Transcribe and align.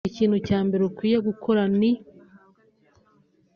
ikintu 0.09 0.37
cya 0.47 0.59
mbere 0.65 0.81
ukwiye 0.85 1.17
gukora 1.27 1.61
ni 1.79 1.91